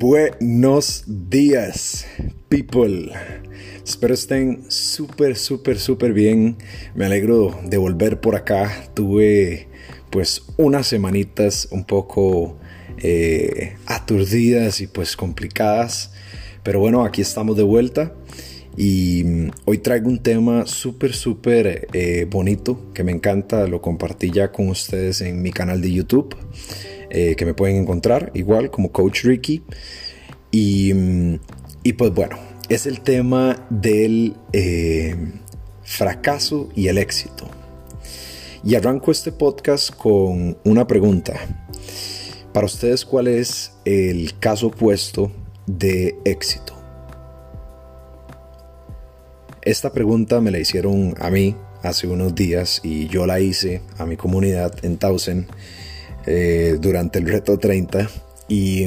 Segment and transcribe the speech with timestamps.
[0.00, 2.06] Buenos días,
[2.48, 3.12] people.
[3.84, 6.56] Espero estén súper, súper, súper bien.
[6.94, 8.88] Me alegro de volver por acá.
[8.94, 9.68] Tuve
[10.08, 12.56] pues unas semanitas un poco
[12.96, 16.14] eh, aturdidas y pues complicadas.
[16.62, 18.14] Pero bueno, aquí estamos de vuelta.
[18.78, 23.66] Y mm, hoy traigo un tema súper, súper eh, bonito que me encanta.
[23.66, 26.34] Lo compartí ya con ustedes en mi canal de YouTube.
[27.10, 29.62] Eh, que me pueden encontrar igual como Coach Ricky.
[30.50, 31.34] Y, mm,
[31.82, 35.16] y pues bueno, es el tema del eh,
[35.82, 37.48] fracaso y el éxito.
[38.62, 41.34] Y arranco este podcast con una pregunta.
[42.52, 45.32] Para ustedes, ¿cuál es el caso opuesto
[45.66, 46.74] de éxito?
[49.62, 54.06] Esta pregunta me la hicieron a mí hace unos días y yo la hice a
[54.06, 55.48] mi comunidad en Tausen
[56.26, 58.08] eh, durante el reto 30
[58.48, 58.84] y,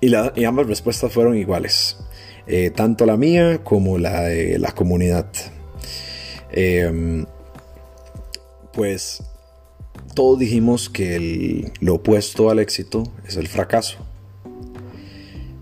[0.00, 1.96] y, ambas respuestas fueron iguales,
[2.46, 5.26] eh, tanto la mía como la de la comunidad.
[6.52, 7.26] Em,
[8.72, 9.22] pues
[10.14, 13.98] todos dijimos que lo opuesto al éxito es el fracaso.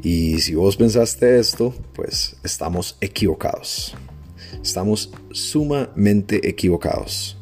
[0.03, 3.97] Y si vos pensaste esto, pues estamos equivocados.
[4.63, 7.39] Estamos sumamente equivocados.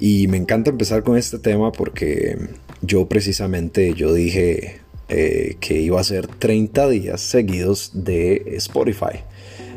[0.00, 2.38] Y me encanta empezar con este tema porque
[2.80, 9.20] yo precisamente yo dije eh, que iba a ser 30 días seguidos de Spotify,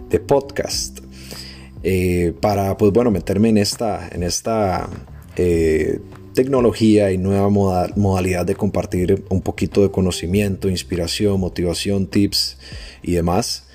[0.09, 0.99] de podcast.
[1.83, 4.89] Eh, para pues bueno meterme en esta en esta
[5.35, 5.99] eh,
[6.33, 12.57] tecnología y nueva modalidad de compartir un poquito de conocimiento inspiración motivación tips
[13.01, 13.67] y demás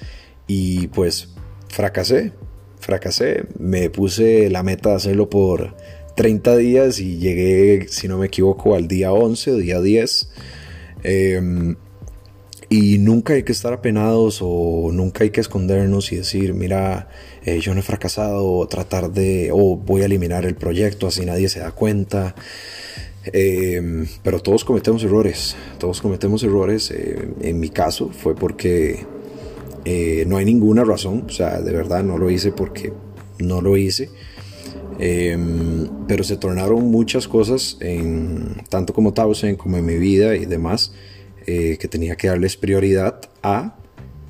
[0.47, 1.29] y pues
[1.69, 2.33] fracasé
[2.81, 5.77] fracasé me puse la meta de hacerlo por
[6.19, 10.29] 30 días y llegué, si no me equivoco, al día 11, día 10.
[11.05, 11.77] Em,
[12.69, 17.09] y nunca hay que estar apenados o nunca hay que escondernos y decir, mira,
[17.45, 21.25] eh, yo no he fracasado, o tratar de, o voy a eliminar el proyecto, así
[21.25, 22.35] nadie se da cuenta.
[23.27, 26.91] Em, pero todos cometemos errores, todos cometemos errores.
[26.91, 29.07] Eh, en mi caso fue porque
[29.85, 32.93] eh, no hay ninguna razón, o sea, de verdad no lo hice porque
[33.39, 34.11] no lo hice.
[34.99, 40.45] Em, pero se tornaron muchas cosas, en, tanto como Tausen como en mi vida y
[40.47, 40.93] demás,
[41.47, 43.77] eh, que tenía que darles prioridad a.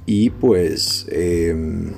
[0.04, 1.92] Y pues, em,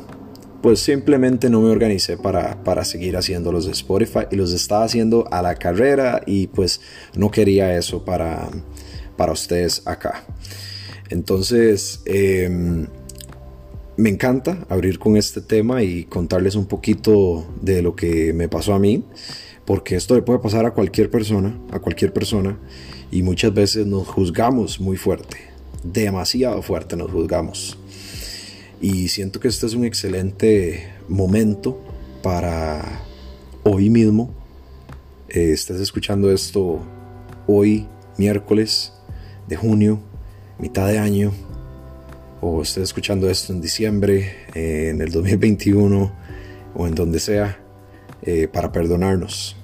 [0.63, 4.85] pues simplemente no me organicé para, para seguir haciendo los de Spotify y los estaba
[4.85, 6.81] haciendo a la carrera y pues
[7.17, 8.49] no quería eso para,
[9.17, 10.25] para ustedes acá.
[11.09, 12.87] Entonces, eh,
[14.00, 18.72] me encanta abrir con este tema y contarles un poquito de lo que me pasó
[18.72, 19.05] a mí,
[19.66, 22.59] porque esto le puede pasar a cualquier persona, a cualquier persona,
[23.12, 25.37] y muchas veces nos juzgamos muy fuerte,
[25.84, 27.77] demasiado fuerte nos juzgamos.
[28.81, 31.78] Y siento que este es un excelente momento
[32.22, 33.03] para
[33.65, 34.31] hoy mismo.
[35.28, 36.81] Eh, estás escuchando esto
[37.47, 38.94] hoy, miércoles
[39.47, 40.00] de junio,
[40.59, 41.33] mitad de año,
[42.41, 46.12] o estés escuchando esto en diciembre, eh, en el 2021
[46.75, 47.61] o en donde sea,
[48.23, 49.56] eh, para perdonarnos.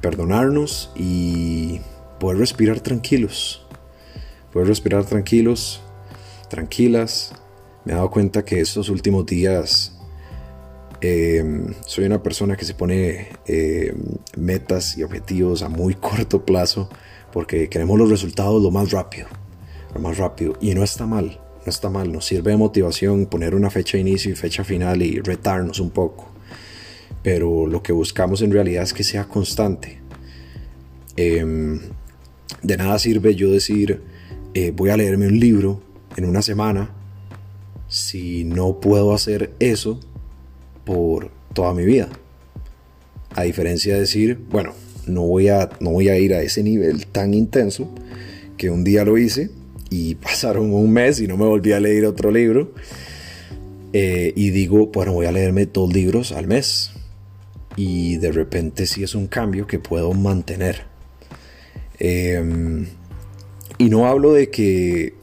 [0.00, 1.80] Perdonarnos y
[2.18, 3.64] poder respirar tranquilos.
[4.52, 5.80] Poder respirar tranquilos,
[6.48, 7.34] tranquilas.
[7.84, 9.96] Me he dado cuenta que estos últimos días
[11.00, 13.96] em, soy una persona que se pone em,
[14.36, 16.88] metas y objetivos a muy corto plazo
[17.32, 19.28] porque queremos los resultados lo más rápido.
[19.94, 20.54] Lo más rápido.
[20.60, 24.00] Y no está mal no está mal, nos sirve de motivación poner una fecha de
[24.00, 26.28] inicio y fecha final y retarnos un poco.
[27.22, 30.00] Pero lo que buscamos en realidad es que sea constante.
[31.16, 31.80] Em,
[32.62, 34.02] de nada sirve yo decir,
[34.54, 35.80] eh, voy a leerme un libro
[36.16, 36.90] en una semana
[37.88, 40.00] si no puedo hacer eso
[40.84, 42.08] por toda mi vida.
[43.34, 44.74] A diferencia de decir, bueno,
[45.06, 47.88] no voy a, no voy a ir a ese nivel tan intenso
[48.56, 49.50] que un día lo hice
[49.92, 52.72] y pasaron un mes y no me volví a leer otro libro.
[53.92, 56.92] Eh, y digo, bueno, voy a leerme dos libros al mes.
[57.76, 60.84] Y de repente sí es un cambio que puedo mantener.
[61.98, 62.86] Em,
[63.76, 65.14] y no hablo de que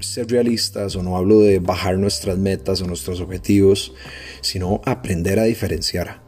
[0.00, 3.94] ser realistas o no hablo de bajar nuestras metas o nuestros objetivos,
[4.40, 6.20] sino aprender a diferenciar.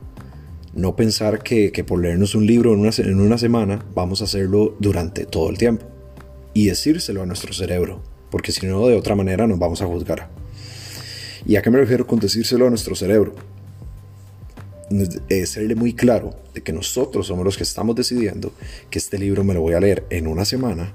[0.73, 4.77] No pensar que, por leernos un libro en una, en una semana vamos a hacerlo
[4.79, 5.98] durante todo el tiempo
[6.59, 8.03] y decírselo a nuestro cerebro,
[8.33, 10.29] porque si no, de otra manera nos vamos a juzgar.
[11.47, 13.37] ¿Y a qué me refiero con decírselo a nuestro cerebro?
[15.29, 18.51] Es serle muy claro de que nosotros somos los que estamos decidiendo
[18.91, 20.95] que este libro me lo voy a leer en una semana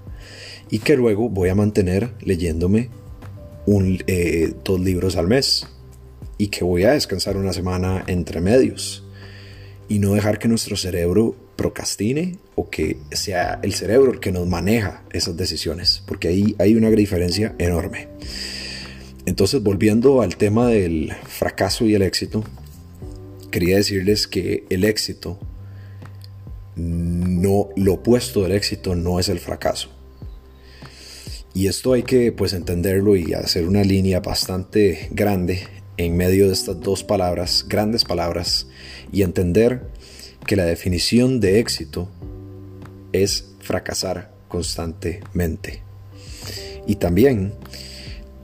[0.70, 2.90] y que luego voy a mantener leyéndome
[3.66, 5.66] un, eh, dos libros al mes
[6.38, 9.06] y que voy a descansar una semana entre medios
[9.88, 14.48] y no dejar que nuestro cerebro procrastine o que sea el cerebro el que nos
[14.48, 18.08] maneja esas decisiones, porque ahí hay una diferencia enorme.
[19.26, 22.44] Entonces, volviendo al tema del fracaso y el éxito,
[23.52, 25.40] quería decirles que el éxito
[26.76, 29.90] no lo opuesto del éxito no es el fracaso.
[31.54, 35.68] Y esto hay que pues entenderlo y hacer una línea bastante grande
[35.98, 38.68] en medio de estas dos palabras, grandes palabras,
[39.12, 39.84] y entender
[40.46, 42.10] que la definición de éxito
[43.12, 45.82] es fracasar constantemente.
[46.86, 47.54] Y también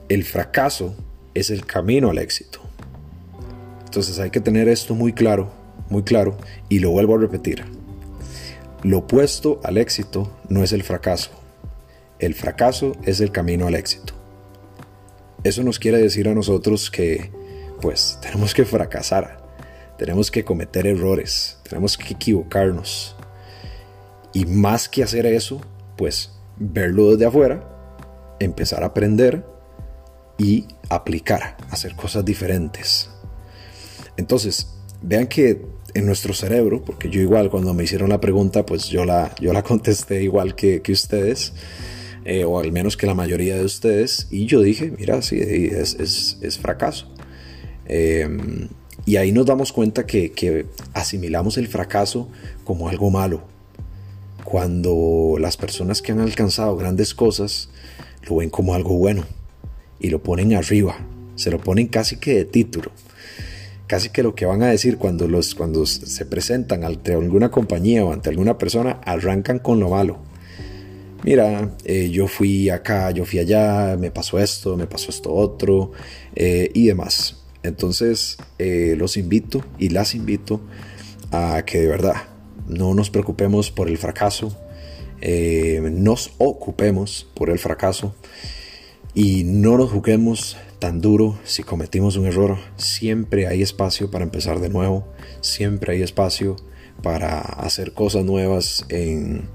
[0.08, 0.96] el fracaso
[1.34, 2.60] es el camino al éxito.
[3.84, 5.52] Entonces hay que tener esto muy claro,
[5.88, 6.36] muy claro,
[6.68, 7.64] y lo vuelvo a repetir.
[8.82, 11.30] Lo opuesto al éxito no es el fracaso.
[12.18, 14.14] El fracaso es el camino al éxito.
[15.42, 17.30] Eso nos quiere decir a nosotros que,
[17.80, 19.39] pues, tenemos que fracasar,
[20.00, 23.14] tenemos que cometer errores, tenemos que equivocarnos.
[24.32, 25.60] Y más que hacer eso,
[25.98, 27.68] pues, verlo desde afuera,
[28.40, 29.44] empezar a aprender
[30.38, 33.10] y aplicar, hacer cosas diferentes.
[34.16, 38.86] Entonces, vean que en nuestro cerebro, porque yo igual cuando me hicieron la pregunta, pues
[38.86, 41.52] yo la, yo la contesté igual que, ustedes,
[42.24, 46.58] eh, o al menos que la mayoría de ustedes, y yo dije, mira, sí, es,
[46.58, 47.14] fracaso.
[47.84, 48.70] Em,
[49.06, 52.28] y ahí nos damos cuenta que, que asimilamos el fracaso
[52.64, 53.42] como algo malo,
[54.44, 57.70] cuando las personas que han alcanzado grandes cosas
[58.28, 59.24] lo ven como algo bueno
[59.98, 60.98] y lo ponen arriba,
[61.36, 62.90] se lo ponen casi que de título
[63.90, 68.04] casi que lo que van a decir cuando, los, cuando se presentan ante alguna compañía
[68.04, 70.18] o ante alguna persona, arrancan con lo malo.
[71.24, 75.90] Mira, eh, yo fui acá, yo fui allá, me pasó esto, me pasó esto otro
[76.36, 77.39] eh, y demás.
[77.62, 80.60] Entonces eh, los invito y las invito
[81.32, 82.14] a que de verdad
[82.68, 84.56] no nos preocupemos por el fracaso,
[85.22, 88.14] nos ocupemos por el fracaso
[89.14, 94.60] y no nos juguemos tan duro, si cometimos un error, siempre hay espacio para empezar
[94.60, 95.06] de nuevo,
[95.42, 96.56] siempre hay espacio
[97.02, 99.48] para hacer cosas nuevas en,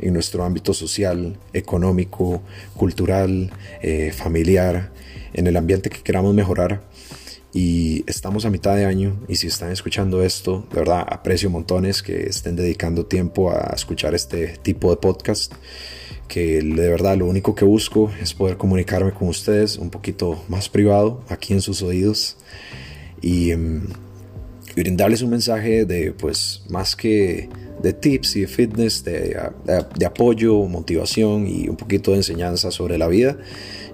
[0.00, 2.42] nuestro ámbito social, económico,
[2.74, 3.52] cultural,
[3.82, 4.90] eh, familiar,
[5.32, 6.82] en el ambiente que queramos mejorar.
[7.54, 12.02] Y estamos a mitad de año y si están escuchando esto, de verdad aprecio montones
[12.02, 15.52] que estén dedicando tiempo a escuchar este tipo de podcast
[16.28, 20.70] que de verdad lo único que busco es poder comunicarme con ustedes un poquito más
[20.70, 22.38] privado aquí en sus oídos
[23.20, 23.82] y, um,
[24.74, 27.50] brindarles un mensaje de pues más que
[27.82, 29.36] de tips y de fitness, de,
[29.96, 33.36] de, apoyo, motivación y un poquito de enseñanza sobre la vida,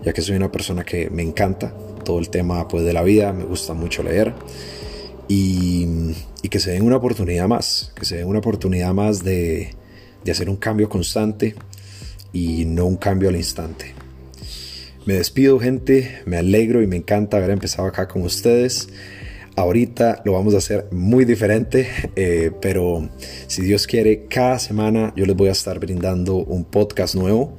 [0.05, 1.75] ya que soy una persona que me encanta
[2.05, 4.35] todo el tema pues de la vida, me gusta mucho leer
[5.29, 5.87] y,
[6.43, 9.75] y que se den una oportunidad más, que se den una oportunidad más de,
[10.25, 11.55] de hacer un cambio constante
[12.33, 13.95] y no un cambio al instante.
[15.07, 18.89] Me despido gente, me alegro y me encanta haber empezado acá con ustedes.
[19.59, 23.09] Ahorita lo vamos a hacer muy diferente, eh, pero
[23.49, 27.57] si Dios quiere, cada semana yo les voy a estar brindando un podcast nuevo.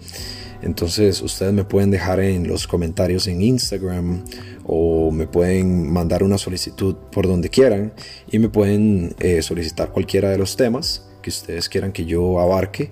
[0.62, 4.24] Entonces ustedes me pueden dejar en los comentarios en Instagram
[4.66, 7.92] o me pueden mandar una solicitud por donde quieran
[8.32, 12.92] y me pueden eh, solicitar cualquiera de los temas que ustedes quieran que yo abarque.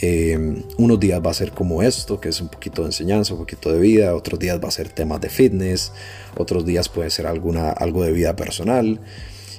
[0.00, 3.40] Eh, unos días va a ser como esto, que es un poquito de enseñanza, un
[3.40, 5.92] poquito de vida, otros días va a ser temas de fitness,
[6.36, 9.00] otros días puede ser alguna, algo de vida personal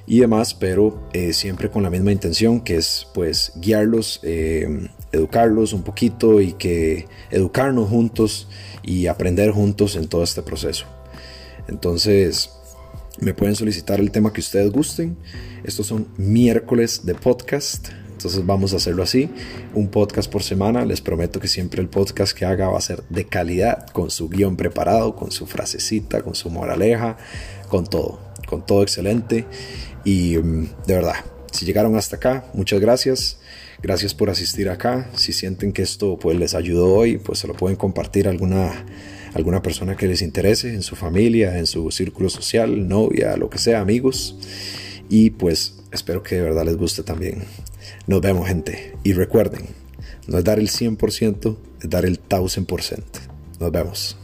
[0.07, 5.73] y demás, pero eh, siempre con la misma intención que es pues guiarlos, eh, educarlos
[5.73, 8.47] un poquito y que educarnos juntos
[8.83, 10.85] y aprender juntos en todo este proceso.
[11.67, 12.51] Entonces,
[13.19, 15.17] me pueden solicitar el tema que ustedes gusten.
[15.63, 17.87] Estos son miércoles de podcast.
[18.25, 19.29] Entonces vamos a hacerlo así,
[19.75, 20.83] un podcast por semana.
[20.83, 24.29] Les prometo que siempre el podcast que haga va a ser de calidad, con su
[24.29, 27.17] guion preparado, con su frasecita, con su moraleja,
[27.69, 29.45] con todo, con todo excelente.
[30.05, 31.13] Y mm, de verdad,
[31.51, 33.37] si llegaron hasta acá, muchas gracias.
[33.83, 35.07] Gracias por asistir acá.
[35.13, 38.87] Si sienten que esto pues, les ayudó hoy, pues se lo pueden compartir a alguna,
[39.35, 43.59] alguna persona que les interese, en su familia, en su círculo social, novia, lo que
[43.59, 44.35] sea, amigos.
[45.09, 47.43] Y pues espero que de verdad les guste también.
[48.07, 48.93] Nos vemos gente.
[49.03, 49.67] Y recuerden,
[50.27, 53.03] no es dar el 100%, es dar el 1000%.
[53.59, 54.17] Nos vemos.